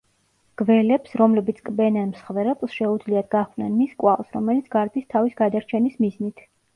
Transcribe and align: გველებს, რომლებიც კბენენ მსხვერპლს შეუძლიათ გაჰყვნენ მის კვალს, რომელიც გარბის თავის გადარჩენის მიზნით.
გველებს, 0.59 1.11
რომლებიც 1.21 1.57
კბენენ 1.67 2.07
მსხვერპლს 2.13 2.73
შეუძლიათ 2.77 3.27
გაჰყვნენ 3.35 3.75
მის 3.81 3.91
კვალს, 3.99 4.31
რომელიც 4.39 4.71
გარბის 4.77 5.05
თავის 5.13 5.37
გადარჩენის 5.43 6.01
მიზნით. 6.07 6.43